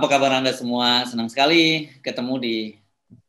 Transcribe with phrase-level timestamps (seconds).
[0.00, 1.04] Apa kabar Anda semua?
[1.04, 2.56] Senang sekali ketemu di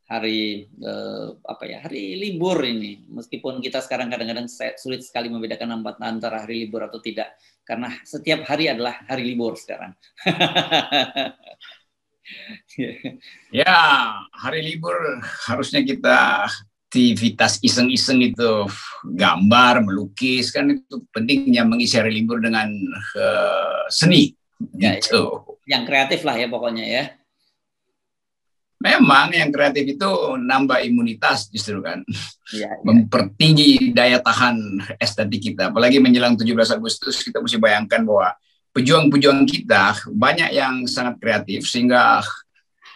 [0.08, 3.12] hari eh, apa ya hari libur ini.
[3.12, 4.48] Meskipun kita sekarang kadang-kadang
[4.80, 7.36] sulit sekali membedakan antara hari libur atau tidak,
[7.68, 9.92] karena setiap hari adalah hari libur sekarang.
[13.52, 13.76] ya,
[14.32, 14.96] hari libur
[15.52, 16.48] harusnya kita
[16.88, 18.64] aktivitas iseng-iseng itu
[19.12, 22.72] gambar, melukis kan itu pentingnya mengisi hari libur dengan
[23.20, 24.32] uh, seni
[24.80, 25.51] ya, gitu.
[25.72, 27.04] Yang kreatif lah ya pokoknya ya.
[28.82, 30.10] Memang yang kreatif itu
[30.42, 32.04] nambah imunitas justru kan.
[32.52, 32.82] Ya, ya.
[32.84, 34.58] Mempertinggi daya tahan
[35.00, 35.72] estetik kita.
[35.72, 38.34] Apalagi menjelang 17 Agustus kita mesti bayangkan bahwa
[38.76, 42.26] pejuang-pejuang kita banyak yang sangat kreatif sehingga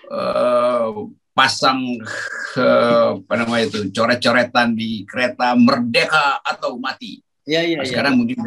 [0.10, 1.06] uh,
[1.38, 2.02] pasang
[2.58, 7.22] uh, apa namanya itu coret-coretan di kereta merdeka atau mati.
[7.46, 7.78] Iya iya.
[7.84, 7.86] Ya.
[7.86, 8.42] Sekarang mungkin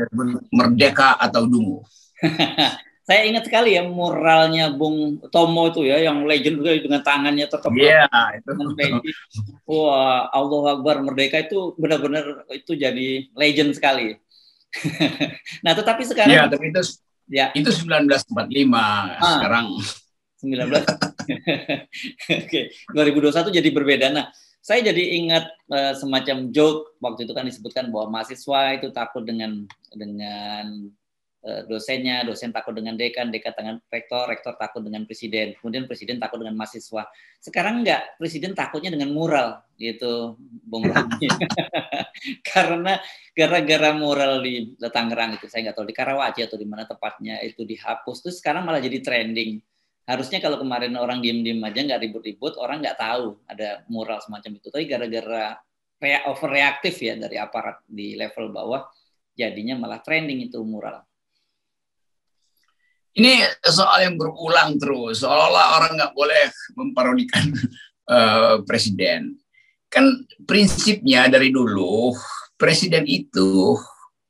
[0.50, 1.86] merdeka atau dungu.
[3.08, 7.72] Saya ingat sekali ya muralnya Bung Tomo itu ya yang legend juga dengan tangannya tetap.
[7.72, 8.04] Iya
[8.36, 8.52] itu.
[9.64, 14.12] Wah Allah Akbar merdeka itu benar-benar itu jadi legend sekali.
[15.64, 16.36] nah tetapi sekarang.
[16.36, 16.84] Iya tapi itu
[17.32, 17.48] ya.
[17.56, 18.28] itu 1945
[18.76, 19.40] ah.
[19.40, 19.66] sekarang
[20.44, 20.68] 19.
[22.44, 22.60] Oke,
[22.92, 24.06] 2021 jadi berbeda.
[24.12, 24.28] Nah,
[24.60, 29.64] saya jadi ingat uh, semacam joke waktu itu kan disebutkan bahwa mahasiswa itu takut dengan
[29.96, 30.92] dengan
[31.38, 36.42] dosennya, dosen takut dengan dekan, dekan dengan rektor, rektor takut dengan presiden, kemudian presiden takut
[36.42, 37.06] dengan mahasiswa.
[37.38, 40.90] Sekarang enggak, presiden takutnya dengan mural gitu, Bung
[42.50, 42.98] Karena
[43.30, 47.62] gara-gara mural di Tangerang itu saya nggak tahu di Karawaci atau di mana tepatnya itu
[47.62, 49.62] dihapus, terus sekarang malah jadi trending.
[50.10, 54.72] Harusnya kalau kemarin orang diem-diem aja nggak ribut-ribut orang nggak tahu ada mural semacam itu.
[54.72, 55.54] Tapi gara-gara
[55.98, 58.86] rea overreaktif ya dari aparat di level bawah
[59.34, 61.07] jadinya malah trending itu mural
[63.16, 66.44] ini soal yang berulang terus seolah-olah orang nggak boleh
[66.76, 67.44] memparodikan
[68.10, 69.38] uh, presiden
[69.88, 70.04] kan
[70.44, 72.12] prinsipnya dari dulu
[72.60, 73.78] presiden itu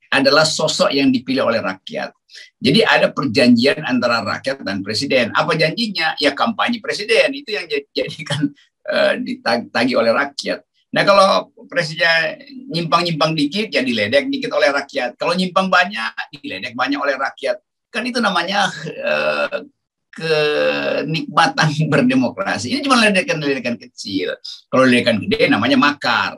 [0.08, 2.14] adalah sosok yang dipilih oleh rakyat
[2.58, 5.30] jadi ada perjanjian antara rakyat dan presiden.
[5.32, 6.18] Apa janjinya?
[6.18, 8.50] Ya kampanye presiden itu yang jadikan
[8.90, 10.66] uh, ditagi oleh rakyat.
[10.88, 12.40] Nah kalau presiden
[12.72, 15.14] nyimpang-nyimpang dikit ya diledek dikit oleh rakyat.
[15.14, 17.62] Kalau nyimpang banyak diledek banyak oleh rakyat.
[17.88, 18.68] Kan itu namanya
[19.04, 19.64] uh,
[20.12, 22.74] kenikmatan berdemokrasi.
[22.74, 24.34] Ini cuma ledekan-ledekan kecil.
[24.68, 26.36] Kalau ledekan gede namanya makar.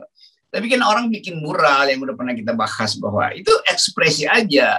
[0.51, 4.77] Tapi kan orang bikin mural yang udah pernah kita bahas bahwa itu ekspresi aja.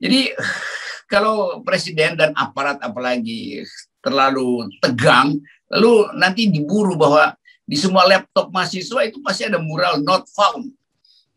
[0.00, 0.32] Jadi
[1.12, 3.62] kalau presiden dan aparat apalagi
[4.00, 5.36] terlalu tegang,
[5.68, 10.72] lalu nanti diburu bahwa di semua laptop mahasiswa itu pasti ada mural not found.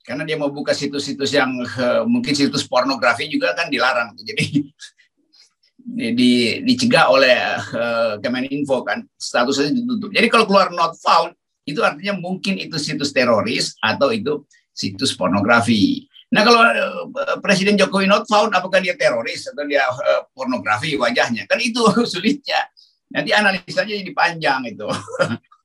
[0.08, 1.52] Karena dia mau buka situs-situs yang
[2.08, 4.16] mungkin situs pornografi juga kan dilarang.
[4.16, 4.64] Jadi
[5.88, 10.12] di, dicegah oleh uh, Kemeninfo kan statusnya ditutup.
[10.12, 11.32] Jadi kalau keluar not found
[11.64, 14.44] itu artinya mungkin itu situs teroris atau itu
[14.76, 16.04] situs pornografi.
[16.36, 21.48] Nah kalau uh, Presiden Jokowi not found, apakah dia teroris atau dia uh, pornografi wajahnya?
[21.48, 21.80] Kan itu
[22.12, 22.68] sulitnya.
[23.08, 24.88] Nanti analisanya jadi panjang itu.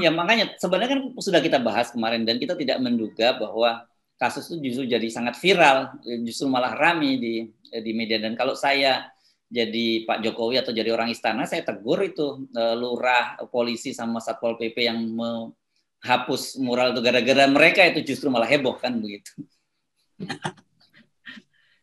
[0.00, 3.84] ya makanya sebenarnya kan sudah kita bahas kemarin dan kita tidak menduga bahwa
[4.20, 5.96] kasus itu justru jadi sangat viral,
[6.28, 7.34] justru malah rame di
[7.72, 8.20] di media.
[8.20, 9.08] Dan kalau saya
[9.48, 14.60] jadi Pak Jokowi atau jadi orang istana, saya tegur itu uh, lurah, polisi sama satpol
[14.60, 19.32] pp yang menghapus mural itu gara-gara mereka itu justru malah heboh kan begitu.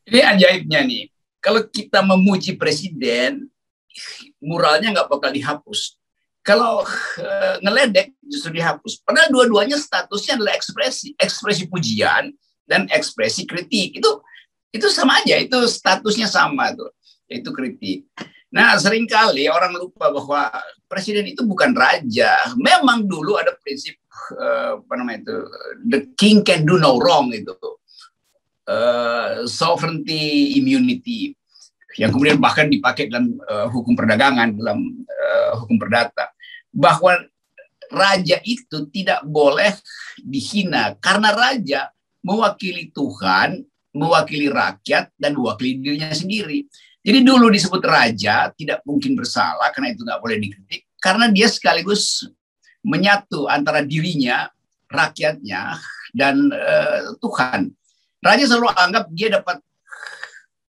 [0.08, 1.12] Ini ajaibnya nih.
[1.44, 3.50] Kalau kita memuji presiden,
[4.40, 5.97] muralnya nggak bakal dihapus.
[6.48, 6.88] Kalau
[7.20, 9.04] uh, ngeledek justru dihapus.
[9.04, 12.32] Padahal dua-duanya statusnya adalah ekspresi, ekspresi pujian
[12.64, 14.00] dan ekspresi kritik.
[14.00, 14.24] Itu
[14.72, 16.88] itu sama aja, itu statusnya sama tuh.
[17.28, 18.08] Itu kritik.
[18.48, 20.48] Nah, sering kali orang lupa bahwa
[20.88, 22.56] presiden itu bukan raja.
[22.56, 24.00] Memang dulu ada prinsip
[24.40, 25.38] uh, apa namanya itu,
[25.92, 27.52] the king can do no wrong itu
[28.72, 31.36] uh, sovereignty immunity
[31.98, 34.80] yang kemudian bahkan dipakai dalam uh, hukum perdagangan dalam
[35.10, 36.30] uh, hukum perdata
[36.74, 37.20] bahwa
[37.88, 39.72] raja itu tidak boleh
[40.20, 41.82] dihina karena raja
[42.24, 43.64] mewakili Tuhan,
[43.96, 46.68] mewakili rakyat dan mewakili dirinya sendiri.
[47.00, 52.28] Jadi dulu disebut raja tidak mungkin bersalah karena itu nggak boleh dikritik karena dia sekaligus
[52.84, 54.52] menyatu antara dirinya,
[54.92, 55.80] rakyatnya
[56.12, 57.72] dan uh, Tuhan.
[58.20, 59.62] Raja selalu anggap dia dapat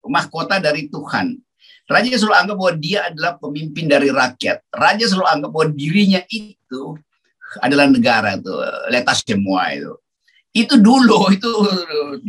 [0.05, 1.39] mahkota dari Tuhan.
[1.89, 4.61] Raja selalu anggap bahwa dia adalah pemimpin dari rakyat.
[4.69, 6.83] Raja selalu anggap bahwa dirinya itu
[7.65, 8.53] adalah negara itu,
[8.93, 9.97] letas semua itu.
[10.53, 11.49] Itu dulu, itu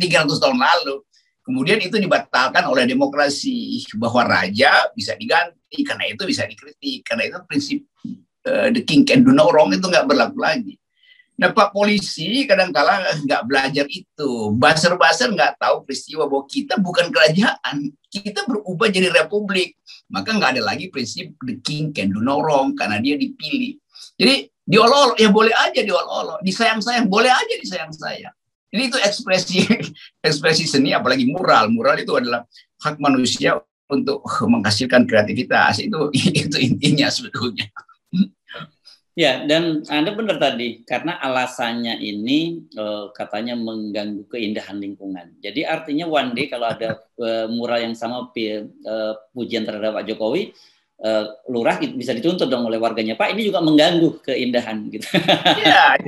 [0.40, 1.04] tahun lalu.
[1.44, 7.36] Kemudian itu dibatalkan oleh demokrasi bahwa raja bisa diganti karena itu bisa dikritik karena itu
[7.44, 7.80] prinsip
[8.46, 10.79] uh, the king can do no wrong itu nggak berlaku lagi.
[11.40, 17.96] Nah Pak polisi kadang-kala nggak belajar itu, baser-baser nggak tahu peristiwa bahwa kita bukan kerajaan,
[18.12, 19.80] kita berubah jadi republik,
[20.12, 23.80] maka nggak ada lagi prinsip the king can do no wrong karena dia dipilih.
[24.20, 28.36] Jadi diolok ya boleh aja diolok disayang-sayang boleh aja disayang-sayang.
[28.70, 29.64] Ini itu ekspresi
[30.28, 31.72] ekspresi seni apalagi mural.
[31.72, 32.44] Mural itu adalah
[32.84, 33.56] hak manusia
[33.88, 35.80] untuk menghasilkan kreativitas.
[35.80, 36.12] Itu
[36.44, 37.64] itu intinya sebetulnya.
[39.20, 45.36] Ya, dan Anda benar tadi karena alasannya ini uh, katanya mengganggu keindahan lingkungan.
[45.44, 50.56] Jadi artinya one day kalau ada uh, mural yang sama uh, pujian terhadap Pak Jokowi,
[51.04, 53.12] uh, lurah bisa dituntut dong oleh warganya.
[53.12, 55.04] Pak ini juga mengganggu keindahan gitu.
[55.60, 56.00] Ya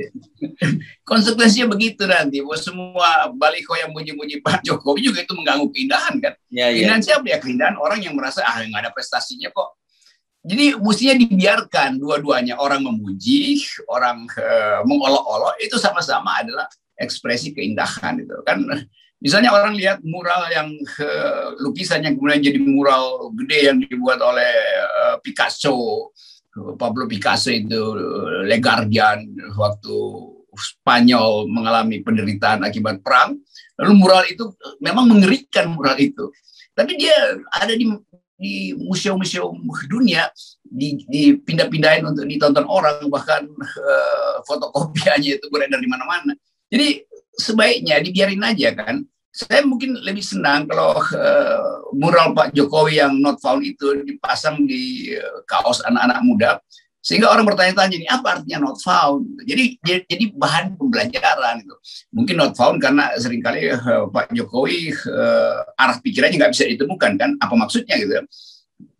[1.05, 6.33] konsekuensinya begitu nanti bahwa semua baliho yang muji-muji Pak Jokowi juga itu mengganggu keindahan kan?
[6.49, 6.81] Ya, ya.
[6.81, 7.37] keindahan siapa ya?
[7.37, 9.82] Keindahan orang yang merasa ah nggak ada prestasinya kok
[10.43, 16.67] jadi mestinya dibiarkan dua-duanya orang memuji orang uh, mengolok-olok itu sama-sama adalah
[16.99, 18.59] ekspresi keindahan itu kan
[19.23, 20.67] Misalnya orang lihat mural yang
[20.99, 24.51] uh, lukisan yang kemudian jadi mural gede yang dibuat oleh
[24.83, 26.11] uh, Picasso,
[26.75, 27.95] Pablo Picasso itu
[28.43, 29.23] Le Guardian
[29.55, 29.95] waktu
[30.53, 33.39] Spanyol mengalami penderitaan akibat perang.
[33.79, 34.51] Lalu mural itu
[34.83, 36.27] memang mengerikan mural itu.
[36.75, 37.15] Tapi dia
[37.55, 37.87] ada di
[38.43, 39.55] di museum-museum
[39.87, 40.27] dunia
[40.67, 46.35] dipindah-pindahin untuk ditonton orang bahkan uh, fotokopiannya itu beredar di mana-mana.
[46.67, 47.07] Jadi
[47.39, 48.99] sebaiknya dibiarin aja kan
[49.33, 55.09] saya mungkin lebih senang kalau uh, mural Pak Jokowi yang not found itu dipasang di
[55.17, 56.51] uh, kaos anak-anak muda
[57.03, 59.27] sehingga orang bertanya-tanya ini apa artinya not found?
[59.43, 61.75] Jadi jadi bahan pembelajaran itu.
[62.15, 67.11] Mungkin not found karena sering kali uh, Pak Jokowi uh, arah pikirannya nggak bisa ditemukan
[67.19, 67.35] kan?
[67.43, 68.23] Apa maksudnya gitu?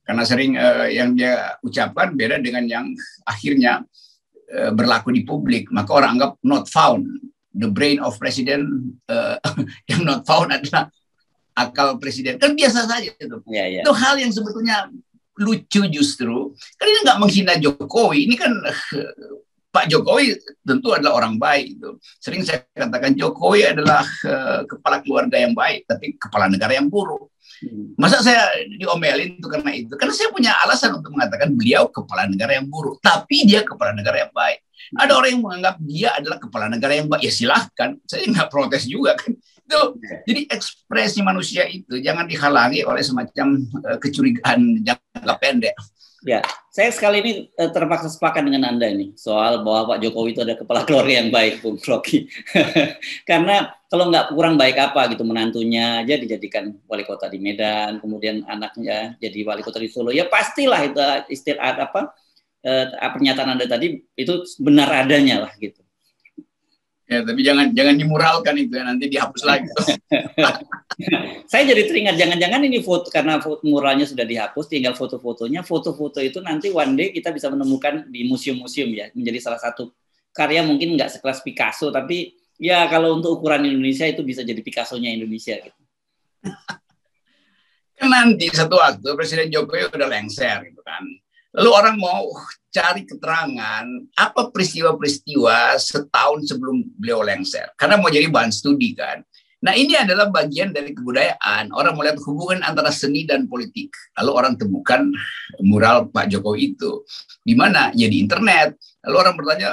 [0.04, 2.86] Karena sering uh, yang dia ucapkan beda dengan yang
[3.24, 3.88] akhirnya
[4.52, 5.72] uh, berlaku di publik.
[5.72, 7.08] Maka orang anggap not found.
[7.56, 8.68] The brain of president
[9.08, 9.40] uh,
[9.90, 10.92] yang not found adalah
[11.56, 12.36] akal presiden.
[12.36, 13.38] Kan biasa saja itu.
[13.48, 13.84] Yeah, yeah.
[13.88, 14.92] itu hal yang sebetulnya
[15.40, 19.14] lucu justru kan ini nggak menghina Jokowi ini kan uh,
[19.74, 21.90] Pak Jokowi tentu adalah orang baik itu
[22.22, 27.34] sering saya katakan Jokowi adalah uh, kepala keluarga yang baik tapi kepala negara yang buruk
[27.66, 27.98] hmm.
[27.98, 29.94] Masa saya diomelin itu karena itu?
[29.98, 34.28] Karena saya punya alasan untuk mengatakan beliau kepala negara yang buruk, tapi dia kepala negara
[34.28, 34.60] yang baik.
[35.00, 37.24] Ada orang yang menganggap dia adalah kepala negara yang baik.
[37.24, 39.32] Ya silahkan, saya nggak protes juga kan.
[39.64, 39.82] Itu,
[40.28, 45.76] jadi ekspresi manusia itu jangan dihalangi oleh semacam uh, kecurigaan jangka pendek.
[46.24, 46.40] Ya,
[46.72, 50.56] saya sekali ini uh, terpaksa sepakat dengan Anda ini soal bahwa Pak Jokowi itu ada
[50.56, 52.32] kepala keluarga yang baik, Bung Rocky.
[53.30, 58.48] Karena kalau nggak kurang baik apa gitu menantunya aja dijadikan wali kota di Medan, kemudian
[58.48, 61.00] anaknya jadi wali kota di Solo, ya pastilah itu
[61.30, 62.16] istilah apa
[62.64, 65.83] eh, pernyataan Anda tadi itu benar adanya lah gitu.
[67.14, 69.70] Ya, tapi jangan jangan dimuralkan itu ya, nanti dihapus lagi.
[71.52, 75.62] Saya jadi teringat jangan-jangan ini foto karena foto muralnya sudah dihapus, tinggal foto-fotonya.
[75.62, 79.94] Foto-foto itu nanti one day kita bisa menemukan di museum-museum ya, menjadi salah satu
[80.34, 85.14] karya mungkin nggak sekelas Picasso, tapi ya kalau untuk ukuran Indonesia itu bisa jadi Picasso-nya
[85.14, 85.82] Indonesia gitu.
[87.94, 91.06] Kan nanti satu waktu Presiden Jokowi udah lengser gitu kan
[91.54, 92.26] Lalu orang mau
[92.74, 93.86] cari keterangan
[94.18, 97.70] apa peristiwa-peristiwa setahun sebelum beliau lengser.
[97.78, 99.22] Karena mau jadi bahan studi kan.
[99.64, 101.72] Nah ini adalah bagian dari kebudayaan.
[101.72, 103.96] Orang melihat hubungan antara seni dan politik.
[104.20, 105.08] Lalu orang temukan
[105.64, 107.08] mural Pak Jokowi itu.
[107.40, 107.94] Di mana?
[107.96, 108.76] Ya di internet.
[109.08, 109.70] Lalu orang bertanya,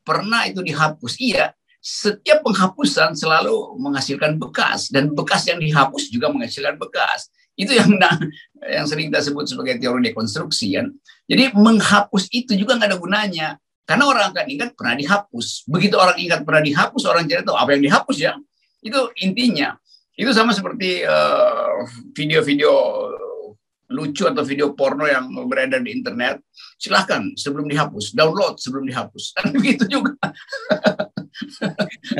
[0.00, 1.20] pernah itu dihapus?
[1.20, 1.52] Iya,
[1.84, 4.88] setiap penghapusan selalu menghasilkan bekas.
[4.88, 7.28] Dan bekas yang dihapus juga menghasilkan bekas.
[7.52, 8.00] Itu yang
[8.80, 10.88] yang sering kita sebut sebagai teori dekonstruksi kan.
[11.24, 13.48] Jadi menghapus itu juga nggak ada gunanya.
[13.84, 15.68] Karena orang akan ingat pernah dihapus.
[15.68, 18.32] Begitu orang ingat pernah dihapus, orang jadi tahu apa yang dihapus ya.
[18.80, 19.76] Itu intinya.
[20.16, 21.78] Itu sama seperti eh,
[22.14, 23.24] video-video uh,
[23.92, 26.40] lucu atau video porno yang beredar di internet.
[26.80, 29.36] Silahkan sebelum dihapus, download sebelum dihapus.
[29.36, 30.16] Dan begitu juga.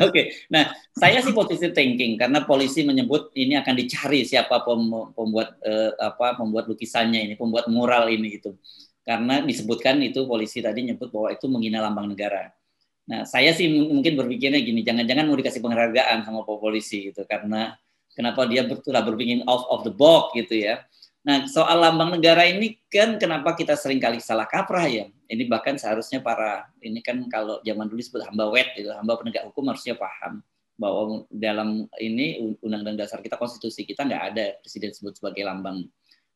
[0.02, 0.26] Oke, okay.
[0.50, 4.66] nah saya sih positive thinking karena polisi menyebut ini akan dicari siapa
[5.14, 8.58] pembuat eh, apa pembuat lukisannya ini, pembuat mural ini gitu.
[9.04, 12.48] Karena disebutkan itu polisi tadi nyebut bahwa itu menghina lambang negara.
[13.04, 17.76] Nah, saya sih mungkin berpikirnya gini, jangan-jangan mau dikasih penghargaan sama polisi gitu karena
[18.16, 20.80] kenapa dia telah berpikir out of the box gitu ya.
[21.24, 25.04] Nah, soal lambang negara ini kan kenapa kita sering kali salah kaprah ya.
[25.28, 29.48] Ini bahkan seharusnya para ini kan kalau zaman dulu disebut hamba wet itu hamba penegak
[29.48, 30.44] hukum harusnya paham
[30.76, 35.86] bahwa dalam ini undang-undang dasar kita konstitusi kita nggak ada presiden disebut sebagai lambang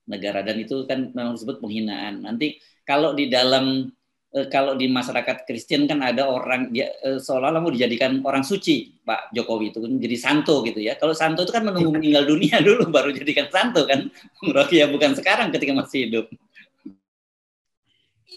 [0.09, 2.25] negara dan itu kan memang disebut penghinaan.
[2.25, 3.85] Nanti kalau di dalam
[4.33, 9.05] eh, kalau di masyarakat Kristen kan ada orang dia eh, seolah-olah mau dijadikan orang suci
[9.05, 10.97] Pak Jokowi itu kan jadi santo gitu ya.
[10.97, 14.09] Kalau santo itu kan menunggu meninggal dunia dulu baru jadikan santo kan.
[14.49, 16.27] Rocky ya bukan sekarang ketika masih hidup.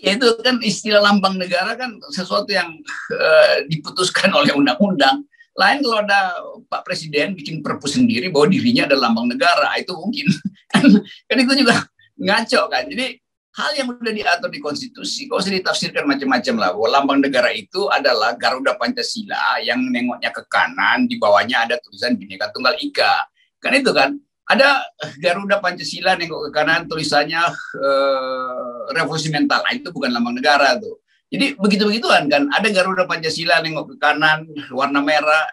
[0.01, 2.73] Ya itu kan istilah lambang negara kan sesuatu yang
[3.13, 6.20] uh, diputuskan oleh undang-undang lain kalau ada
[6.72, 10.27] Pak Presiden bikin perpu sendiri bahwa dirinya adalah lambang negara, itu mungkin.
[10.72, 11.75] kan, kan itu juga
[12.15, 12.84] ngaco kan.
[12.88, 13.20] Jadi
[13.51, 16.70] hal yang sudah diatur di konstitusi, kok usah ditafsirkan macam-macam lah.
[16.72, 22.15] Bahwa lambang negara itu adalah Garuda Pancasila yang nengoknya ke kanan, di bawahnya ada tulisan
[22.15, 23.27] Bhinneka Tunggal Ika.
[23.60, 24.15] Kan itu kan.
[24.48, 24.84] Ada
[25.20, 27.43] Garuda Pancasila nengok ke kanan tulisannya
[27.79, 29.63] uh, revolusi mental.
[29.63, 31.00] Nah, itu bukan lambang negara tuh.
[31.31, 32.51] Jadi begitu-begituan kan.
[32.51, 35.47] Ada Garuda Pancasila nengok ke kanan, warna merah,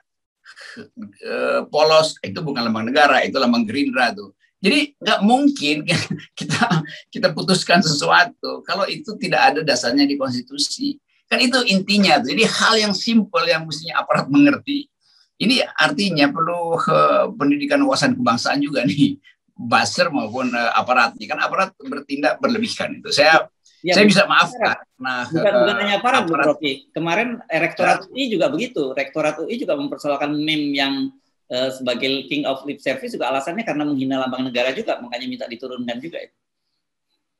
[1.22, 4.34] eh, polos, itu bukan lambang negara, itu lambang Gerindra tuh.
[4.58, 5.86] Jadi nggak mungkin
[6.38, 6.82] kita
[7.14, 10.98] kita putuskan sesuatu kalau itu tidak ada dasarnya di konstitusi.
[11.30, 12.18] Kan itu intinya.
[12.18, 12.34] Tuh.
[12.34, 14.90] Jadi hal yang simpel yang mestinya aparat mengerti.
[15.38, 19.22] Ini artinya perlu uh, pendidikan wawasan kebangsaan juga nih,
[19.54, 21.30] buzzer maupun uh, aparatnya.
[21.30, 23.14] Kan aparat bertindak berlebihkan itu.
[23.14, 23.46] Saya
[23.86, 24.74] Ya, saya bisa maafkan.
[24.98, 26.90] Nah, bukan, uh, bukan hanya para Bu Rocky.
[26.90, 28.10] Kemarin eh, Rektorat ya.
[28.10, 28.90] UI juga begitu.
[28.90, 31.14] Rektorat UI juga mempersoalkan meme yang
[31.54, 35.46] uh, sebagai King of Lip Service juga alasannya karena menghina lambang negara juga, makanya minta
[35.46, 36.34] diturunkan juga itu.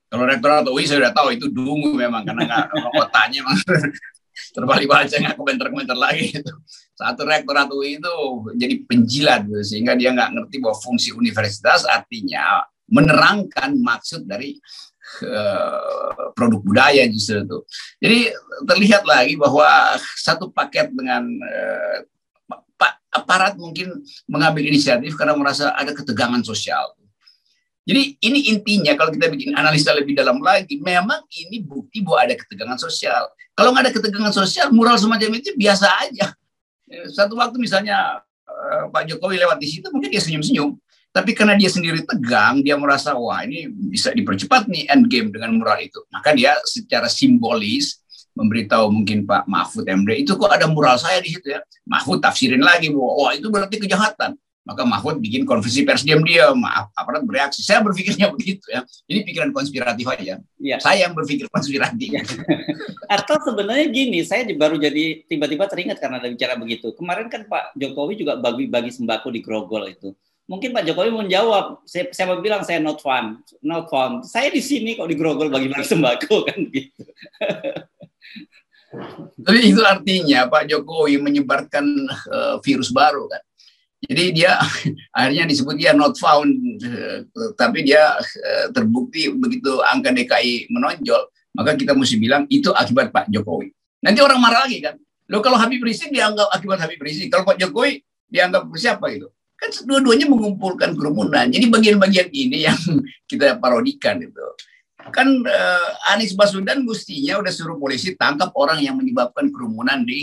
[0.08, 2.64] Kalau Rektorat UI saya sudah tahu itu dungu memang karena nggak
[2.96, 3.44] kotanya
[4.56, 6.54] terbalik baca nggak komentar-komentar lagi itu.
[6.94, 8.14] Satu Rektorat UI itu
[8.54, 14.56] jadi penjilat gitu, sehingga dia nggak ngerti bahwa fungsi universitas artinya menerangkan maksud dari
[15.24, 17.58] uh, produk budaya justru itu.
[18.02, 18.18] Jadi
[18.68, 19.66] terlihat lagi bahwa
[20.18, 21.96] satu paket dengan uh,
[23.12, 26.94] aparat mungkin mengambil inisiatif karena merasa ada ketegangan sosial.
[27.88, 32.36] Jadi ini intinya kalau kita bikin analisa lebih dalam lagi, memang ini bukti bahwa ada
[32.36, 33.32] ketegangan sosial.
[33.56, 36.36] Kalau nggak ada ketegangan sosial, mural semacam itu biasa aja.
[37.08, 40.76] Satu waktu misalnya eh, Pak Jokowi lewat di situ, mungkin dia senyum-senyum.
[41.18, 45.50] Tapi karena dia sendiri tegang, dia merasa wah ini bisa dipercepat nih end game dengan
[45.58, 45.98] mural itu.
[46.14, 47.98] Maka dia secara simbolis
[48.38, 51.58] memberitahu mungkin Pak Mahfud MD itu kok ada mural saya di situ ya.
[51.90, 54.38] Mahfud tafsirin lagi bahwa wah itu berarti kejahatan.
[54.62, 57.66] Maka Mahfud bikin konversi pers diam-diam, maaf aparat bereaksi.
[57.66, 58.86] Saya berpikirnya begitu ya.
[59.10, 60.38] Ini pikiran konspiratif aja.
[60.62, 60.76] Ya.
[60.78, 62.14] Saya yang berpikir konspiratif.
[62.14, 62.22] Ya.
[63.18, 66.94] Atau sebenarnya gini, saya baru jadi tiba-tiba teringat karena ada bicara begitu.
[66.94, 70.14] Kemarin kan Pak Jokowi juga bagi-bagi sembako di Grogol itu
[70.48, 74.24] mungkin Pak Jokowi menjawab, saya, saya mau bilang saya not fun, not fun.
[74.24, 77.04] Saya di sini kok di Grogol bagi-bagi sembako kan gitu.
[79.44, 81.84] Tapi itu artinya Pak Jokowi menyebarkan
[82.32, 83.44] uh, virus baru kan.
[84.08, 84.56] Jadi dia
[85.16, 86.48] akhirnya disebut dia not found,
[86.80, 93.12] uh, tapi dia uh, terbukti begitu angka DKI menonjol, maka kita mesti bilang itu akibat
[93.12, 93.68] Pak Jokowi.
[94.00, 94.96] Nanti orang marah lagi kan.
[95.28, 98.00] Lo kalau Habib Rizik dianggap akibat Habib Rizik, kalau Pak Jokowi
[98.32, 99.28] dianggap siapa itu?
[99.58, 101.50] Kan dua-duanya mengumpulkan kerumunan.
[101.50, 102.78] Jadi bagian-bagian ini yang
[103.30, 104.46] kita parodikan itu.
[105.10, 110.22] Kan uh, Anies Baswedan mestinya udah suruh polisi tangkap orang yang menyebabkan kerumunan di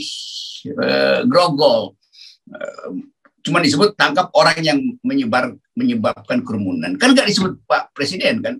[0.71, 1.99] uh, Grogol.
[2.47, 3.03] Uh,
[3.45, 6.95] cuma disebut tangkap orang yang menyebar menyebabkan kerumunan.
[6.95, 8.55] Kan nggak disebut Pak Presiden kan.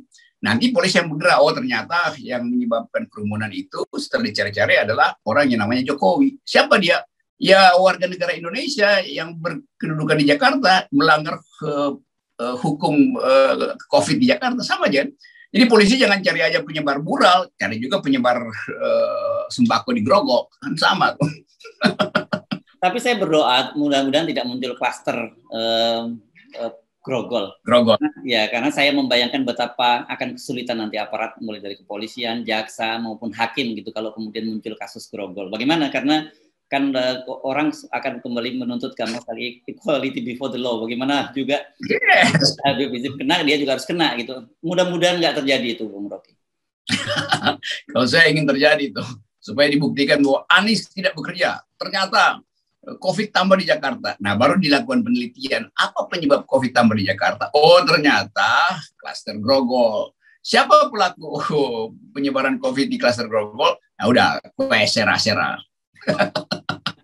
[0.46, 5.66] Nanti polisi yang bergerak, oh ternyata yang menyebabkan kerumunan itu setelah dicari-cari adalah orang yang
[5.66, 6.38] namanya Jokowi.
[6.46, 7.02] Siapa dia?
[7.36, 11.96] Ya warga negara Indonesia yang berkedudukan di Jakarta melanggar uh,
[12.40, 15.08] uh, hukum uh, COVID di Jakarta sama aja.
[15.56, 20.76] Jadi polisi jangan cari aja penyebar mural, cari juga penyebar uh, sembako di Grogol, kan
[20.76, 21.16] sama.
[22.84, 26.12] Tapi saya berdoa mudah-mudahan tidak muncul klaster uh,
[26.60, 27.56] uh, Grogol.
[27.64, 27.96] Grogol.
[28.28, 33.78] Ya, karena saya membayangkan betapa akan kesulitan nanti aparat mulai dari kepolisian, jaksa maupun hakim
[33.80, 35.48] gitu kalau kemudian muncul kasus Grogol.
[35.48, 35.88] Bagaimana?
[35.88, 36.28] Karena
[36.76, 40.84] kan uh, orang akan kembali menuntut kamu kali equality before the law.
[40.84, 42.60] Bagaimana juga yes.
[43.16, 44.44] Kena, dia juga harus kena gitu.
[44.60, 46.36] Mudah-mudahan nggak terjadi itu, Bung Rocky.
[47.96, 49.04] Kalau saya ingin terjadi itu
[49.40, 51.64] supaya dibuktikan bahwa Anies tidak bekerja.
[51.80, 52.44] Ternyata
[52.84, 54.20] eh, COVID tambah di Jakarta.
[54.20, 55.72] Nah, baru dilakukan penelitian.
[55.72, 57.56] Apa penyebab COVID tambah di Jakarta?
[57.56, 60.12] Oh, ternyata klaster grogol.
[60.44, 61.40] Siapa pelaku
[62.14, 63.80] penyebaran COVID di klaster grogol?
[63.96, 64.28] Nah, udah,
[64.92, 65.56] sera-sera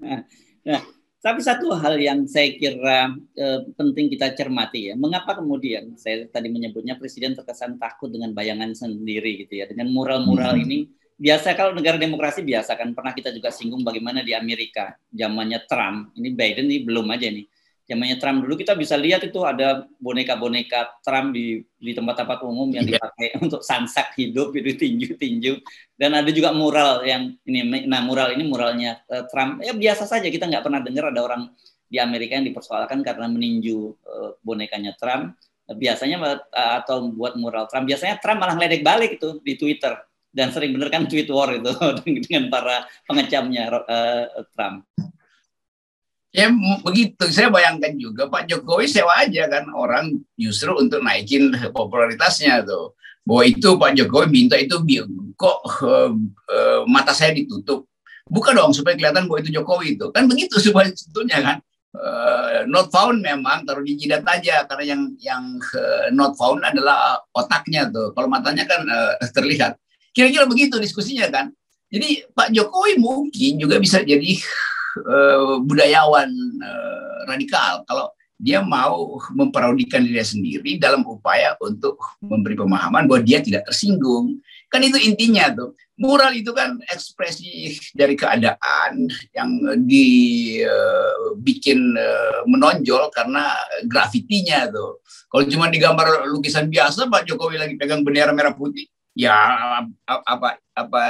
[0.01, 0.81] nah,
[1.21, 6.49] tapi satu hal yang saya kira eh, penting kita cermati ya, mengapa kemudian saya tadi
[6.49, 10.65] menyebutnya presiden terkesan takut dengan bayangan sendiri gitu ya, dengan mural-mural hmm.
[10.65, 10.79] ini
[11.21, 16.17] biasa kalau negara demokrasi biasa kan pernah kita juga singgung bagaimana di Amerika zamannya Trump
[16.17, 17.45] ini Biden ini belum aja nih
[17.85, 18.45] zamannya Trump.
[18.45, 22.97] Dulu kita bisa lihat itu ada boneka-boneka Trump di di tempat-tempat umum yang iya.
[22.97, 25.59] dipakai untuk sansak hidup itu tinju-tinju.
[25.97, 29.61] Dan ada juga mural yang ini nah mural ini muralnya uh, Trump.
[29.65, 30.27] Ya biasa saja.
[30.29, 31.51] Kita nggak pernah dengar ada orang
[31.91, 35.35] di Amerika yang dipersoalkan karena meninju uh, bonekanya Trump.
[35.71, 39.97] Biasanya uh, atau buat mural Trump biasanya Trump malah ngeledek balik itu di Twitter.
[40.31, 41.75] Dan sering bener kan tweet war itu
[42.23, 44.87] dengan para pengecamnya uh, Trump.
[46.31, 46.47] Ya
[46.87, 52.95] begitu, saya bayangkan juga Pak Jokowi sewa aja kan orang justru untuk naikin popularitasnya tuh.
[53.27, 54.79] Bahwa itu Pak Jokowi minta itu
[55.35, 56.15] kok uh,
[56.47, 57.83] uh, mata saya ditutup.
[58.31, 60.07] Bukan dong supaya kelihatan bahwa itu Jokowi itu.
[60.15, 61.57] Kan begitu sebetulnya kan.
[61.91, 65.43] Uh, not found memang taruh di jidat aja karena yang yang
[65.75, 68.15] uh, not found adalah otaknya tuh.
[68.15, 69.75] Kalau matanya kan uh, terlihat.
[70.15, 71.51] Kira-kira begitu diskusinya kan.
[71.91, 74.39] Jadi Pak Jokowi mungkin juga bisa jadi
[75.05, 76.29] uh, budayawan
[76.61, 83.37] uh, radikal kalau dia mau memparodikan diri sendiri dalam upaya untuk memberi pemahaman bahwa dia
[83.37, 84.41] tidak tersinggung.
[84.65, 85.77] Kan itu intinya tuh.
[86.01, 89.05] Mural itu kan ekspresi dari keadaan
[89.37, 89.49] yang
[89.85, 93.53] dibikin uh, menonjol karena
[93.85, 95.05] grafitinya tuh.
[95.29, 99.37] Kalau cuma digambar lukisan biasa Pak Jokowi lagi pegang bendera merah putih, ya
[100.09, 101.01] apa apa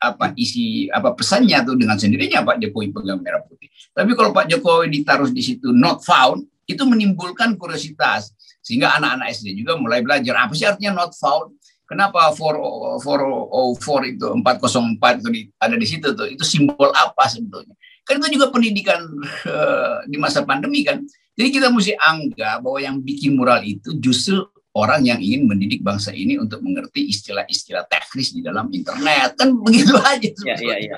[0.00, 3.70] apa isi apa pesannya tuh dengan sendirinya Pak Jokowi pegang merah putih.
[3.94, 8.32] Tapi kalau Pak Jokowi ditaruh di situ not found itu menimbulkan kuriositas
[8.64, 11.52] sehingga anak-anak SD juga mulai belajar apa sih artinya not found.
[11.84, 15.28] Kenapa 404 itu 404 itu
[15.60, 16.26] ada di situ tuh?
[16.32, 17.76] Itu simbol apa sebetulnya?
[18.08, 19.04] Kan itu juga pendidikan
[19.44, 21.04] uh, di masa pandemi kan.
[21.36, 26.10] Jadi kita mesti anggap bahwa yang bikin mural itu justru orang yang ingin mendidik bangsa
[26.10, 29.38] ini untuk mengerti istilah-istilah teknis di dalam internet.
[29.38, 30.96] Kan begitu aja ya, ya, ya.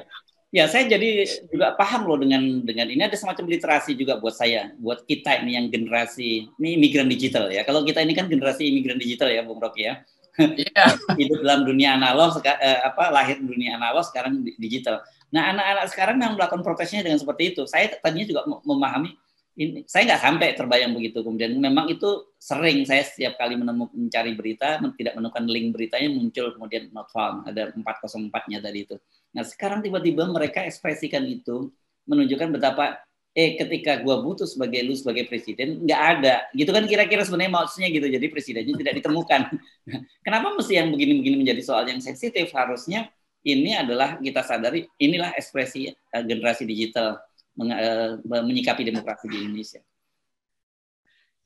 [0.49, 3.05] ya saya jadi juga paham loh dengan dengan ini.
[3.05, 7.69] Ada semacam literasi juga buat saya buat kita ini yang generasi ini imigran digital ya.
[7.69, 10.01] Kalau kita ini kan generasi imigran digital ya Bung Rocky ya.
[10.37, 10.97] Yeah.
[11.21, 15.05] hidup dalam dunia analog eh, apa lahir dunia analog sekarang digital.
[15.33, 17.69] Nah anak-anak sekarang yang melakukan protesnya dengan seperti itu.
[17.69, 19.13] Saya tadinya juga memahami
[19.57, 19.85] ini.
[19.89, 21.25] Saya nggak sampai terbayang begitu.
[21.25, 26.47] Kemudian memang itu sering saya setiap kali menemukan mencari berita tidak menemukan link beritanya muncul
[26.55, 27.43] kemudian not found.
[27.51, 28.97] Ada 404-nya tadi itu.
[29.35, 31.75] Nah sekarang tiba-tiba mereka ekspresikan itu
[32.07, 33.03] menunjukkan betapa
[33.37, 36.47] eh ketika gua butuh sebagai lu sebagai presiden nggak ada.
[36.55, 38.07] Gitu kan kira-kira sebenarnya maksudnya gitu.
[38.07, 39.41] Jadi presidennya tidak ditemukan.
[40.27, 42.55] Kenapa mesti yang begini-begini menjadi soal yang sensitif?
[42.55, 43.11] Harusnya
[43.43, 47.19] ini adalah kita sadari inilah ekspresi uh, generasi digital
[47.57, 49.81] Eh, menyikapi demokrasi di Indonesia?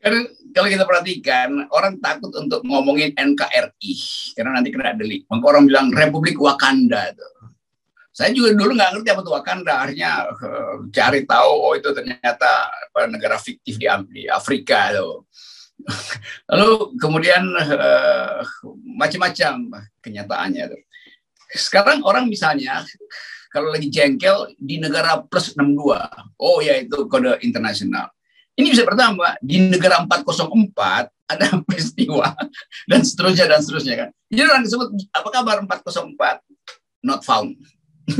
[0.00, 0.24] Karena
[0.56, 3.94] kalau kita perhatikan, orang takut untuk ngomongin NKRI
[4.32, 5.28] karena nanti kena delik.
[5.28, 7.12] Maka orang bilang Republik Wakanda.
[7.12, 7.52] Tuh.
[8.10, 9.74] Saya juga dulu nggak ngerti apa itu Wakanda.
[9.84, 12.72] Akhirnya uh, cari tahu, oh itu ternyata
[13.12, 14.88] negara fiktif di, di Afrika.
[14.96, 15.28] Tuh.
[16.50, 18.40] Lalu kemudian uh,
[18.96, 20.64] macam-macam kenyataannya.
[20.64, 20.82] Tuh.
[21.60, 22.88] Sekarang orang misalnya
[23.52, 26.40] kalau lagi jengkel di negara plus 62.
[26.40, 28.08] Oh ya itu kode internasional.
[28.60, 32.36] Ini bisa bertambah di negara 404 ada peristiwa
[32.84, 34.08] dan seterusnya dan seterusnya kan.
[34.28, 36.44] Jadi orang disebut apa kabar 404
[37.08, 37.56] not found.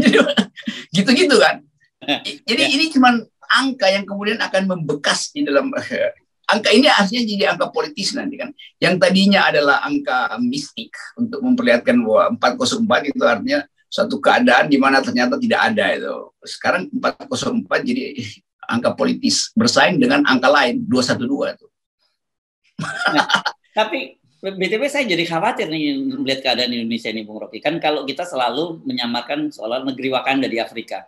[0.97, 1.61] Gitu-gitu kan.
[2.25, 5.69] Jadi ini cuma angka yang kemudian akan membekas di dalam
[6.53, 8.51] angka ini artinya jadi angka politis nanti kan.
[8.81, 15.03] Yang tadinya adalah angka mistik untuk memperlihatkan bahwa 404 itu artinya suatu keadaan di mana
[15.05, 16.17] ternyata tidak ada itu.
[16.47, 18.07] Sekarang 404 jadi
[18.71, 21.67] angka politis bersaing dengan angka lain 212 itu.
[23.13, 23.27] Nah,
[23.77, 27.61] tapi BTW saya jadi khawatir nih melihat keadaan Indonesia ini Bung Rocky.
[27.61, 31.05] Kan kalau kita selalu menyamakan soal negeri Wakanda di Afrika.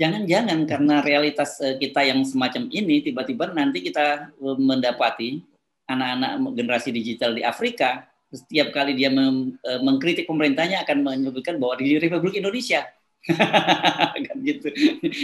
[0.00, 5.44] Jangan-jangan karena realitas eh, kita yang semacam ini tiba-tiba nanti kita eh, mendapati
[5.84, 12.00] anak-anak generasi digital di Afrika setiap kali dia eh, mengkritik pemerintahnya akan menyebutkan bahwa di
[12.00, 12.86] Republik Indonesia
[14.26, 14.68] kan gitu.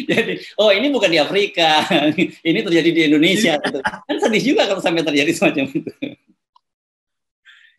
[0.05, 1.85] Jadi, oh ini bukan di Afrika,
[2.49, 3.57] ini terjadi di Indonesia.
[3.57, 3.79] Gitu.
[3.81, 5.91] Kan sedih juga kalau sampai terjadi semacam itu.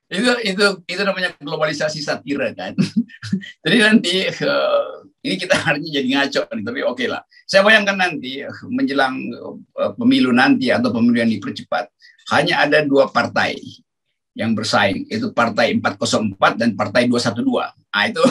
[0.08, 2.73] Itu itu itu namanya globalisasi satira kan.
[3.63, 7.19] Jadi nanti uh, ini kita harinya jadi ngaco nih, tapi oke okay lah.
[7.43, 8.39] Saya bayangkan nanti
[8.71, 9.19] menjelang
[9.75, 11.91] uh, pemilu nanti atau pemilu yang dipercepat
[12.32, 13.60] hanya ada dua partai
[14.38, 17.41] yang bersaing itu partai 404 dan partai 212.
[17.41, 18.23] Nah itu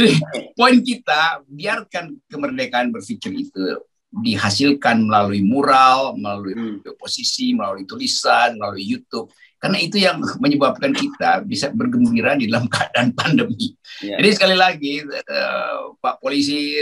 [0.00, 0.16] Jadi,
[0.58, 3.76] poin kita biarkan kemerdekaan berpikir itu
[4.10, 6.98] dihasilkan melalui mural, melalui hmm.
[6.98, 9.30] posisi, melalui tulisan, melalui YouTube.
[9.60, 13.76] karena itu yang menyebabkan kita bisa bergembira di dalam keadaan pandemi.
[14.00, 14.16] Ya.
[14.16, 16.80] Jadi sekali lagi uh, Pak Polisi,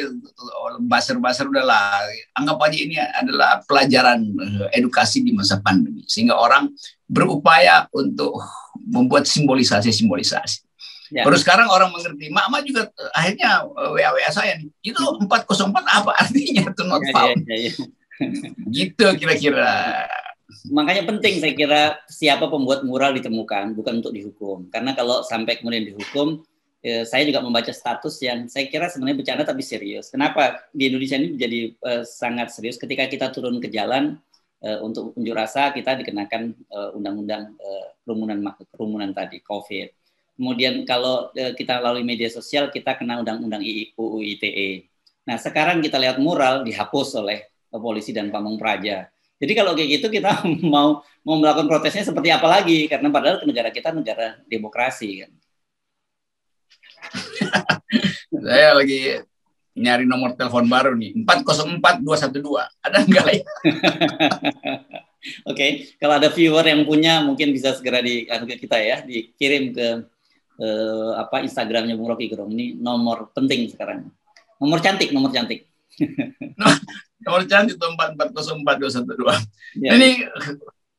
[0.86, 2.06] baser-baser udahlah
[2.38, 6.70] anggap aja ini adalah pelajaran uh, edukasi di masa pandemi sehingga orang
[7.10, 8.38] berupaya untuk
[8.78, 10.67] membuat simbolisasi-simbolisasi.
[11.08, 11.24] Ya.
[11.24, 12.28] Baru sekarang orang mengerti.
[12.28, 13.64] Mama juga uh, akhirnya
[13.96, 14.68] WA WA saya nih.
[14.92, 17.40] Itu 404 apa artinya itu not ya, found.
[17.48, 17.72] Ya, ya, ya.
[18.76, 20.04] gitu kira-kira
[20.72, 25.92] makanya penting saya kira siapa pembuat mural ditemukan bukan untuk dihukum karena kalau sampai kemudian
[25.92, 26.40] dihukum
[26.80, 31.20] eh, saya juga membaca status yang saya kira sebenarnya bercanda tapi serius kenapa di Indonesia
[31.20, 34.16] ini menjadi eh, sangat serius ketika kita turun ke jalan
[34.64, 38.38] eh, untuk unjuk rasa kita dikenakan eh, undang-undang eh, kerumunan
[38.72, 39.97] kerumunan tadi COVID
[40.38, 43.60] kemudian kalau eh, kita lalui media sosial kita kena undang-undang
[43.98, 44.86] UU ITE
[45.26, 50.06] nah sekarang kita lihat mural dihapus oleh polisi dan pamong praja jadi kalau kayak gitu
[50.10, 50.42] kita
[50.74, 52.90] mau mau melakukan protesnya seperti apa lagi?
[52.90, 55.30] Karena padahal negara kita negara demokrasi kan.
[58.44, 59.22] Saya lagi
[59.78, 63.38] nyari nomor telepon baru nih 404212 ada enggak ya?
[65.50, 65.70] Oke, okay.
[65.98, 68.26] kalau ada viewer yang punya mungkin bisa segera di
[68.58, 69.86] kita ya dikirim ke
[70.58, 74.10] eh, apa Instagramnya Bung Rocky Gerong ini nomor penting sekarang.
[74.58, 75.70] Nomor cantik, nomor cantik.
[77.24, 79.34] nomor cantik itu empat empat empat dua satu dua.
[79.78, 79.94] Ya.
[79.94, 80.26] Ini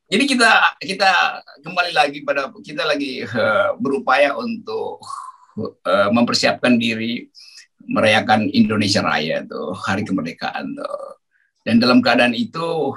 [0.09, 1.11] jadi kita kita
[1.61, 5.03] kembali lagi pada kita lagi uh, berupaya untuk
[5.59, 7.27] uh, mempersiapkan diri
[7.89, 11.19] merayakan Indonesia Raya tuh hari kemerdekaan tuh.
[11.67, 12.95] Dan dalam keadaan itu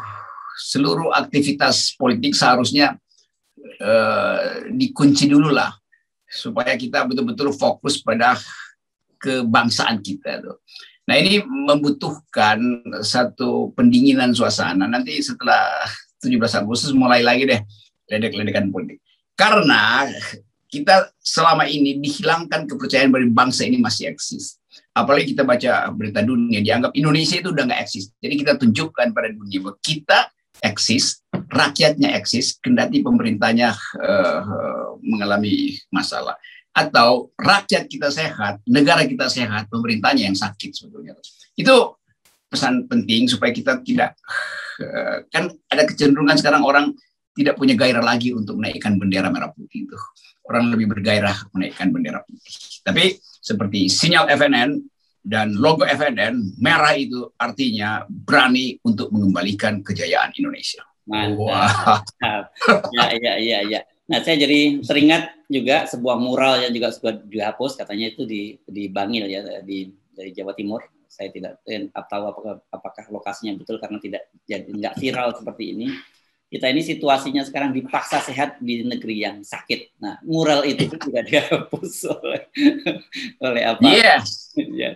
[0.57, 2.95] seluruh aktivitas politik seharusnya
[3.83, 5.82] uh, dikunci dulu lah
[6.33, 8.41] supaya kita betul-betul fokus pada
[9.21, 10.57] kebangsaan kita tuh.
[11.05, 12.59] Nah ini membutuhkan
[13.05, 14.89] satu pendinginan suasana.
[14.89, 15.85] Nanti setelah
[16.25, 17.61] 17 Agustus mulai lagi deh
[18.09, 19.05] ledek-ledekan politik.
[19.37, 20.09] Karena
[20.73, 24.57] kita selama ini dihilangkan kepercayaan dari bangsa ini masih eksis.
[24.97, 28.09] Apalagi kita baca berita dunia, dianggap Indonesia itu udah nggak eksis.
[28.17, 30.33] Jadi kita tunjukkan pada dunia bahwa kita
[30.65, 31.21] eksis,
[31.53, 34.41] rakyatnya eksis, kendati pemerintahnya uh,
[35.03, 36.39] mengalami masalah
[36.73, 41.13] atau rakyat kita sehat, negara kita sehat, pemerintahnya yang sakit sebetulnya.
[41.53, 42.01] Itu
[42.49, 44.17] pesan penting supaya kita tidak
[44.81, 46.93] eh, kan ada kecenderungan sekarang orang
[47.33, 49.97] tidak punya gairah lagi untuk menaikkan bendera merah putih itu.
[50.49, 52.81] Orang lebih bergairah menaikkan bendera putih.
[52.85, 54.71] Tapi seperti sinyal FNN
[55.23, 60.83] dan logo FNN merah itu artinya berani untuk mengembalikan kejayaan Indonesia.
[61.09, 62.05] Mantap.
[62.21, 62.43] Wow.
[62.95, 63.81] Ya, ya, ya, ya.
[64.13, 68.93] Nah, saya jadi teringat juga sebuah mural yang juga sudah dihapus, katanya itu di di
[68.93, 70.85] Bangil ya di dari Jawa Timur.
[71.09, 71.61] Saya tidak
[72.09, 75.89] tahu apakah, apakah lokasinya betul karena tidak jadi nggak viral seperti ini.
[76.53, 79.97] Kita ini situasinya sekarang dipaksa sehat di negeri yang sakit.
[79.97, 82.43] Nah, mural itu juga dihapus oleh
[83.49, 83.81] oleh apa?
[83.81, 83.97] Iya.
[83.97, 84.21] Yeah.
[84.85, 84.95] yeah.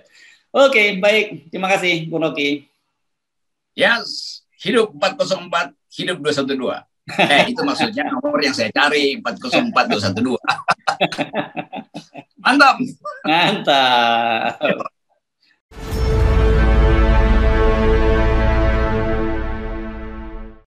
[0.53, 1.49] Oke, okay, baik.
[1.49, 2.69] Terima kasih, Bu Noki.
[3.77, 6.96] Yes, hidup 404, hidup 212.
[7.23, 10.43] Eh, itu maksudnya nomor yang saya cari 404212.
[12.43, 12.77] Mantap.
[13.23, 14.91] Mantap.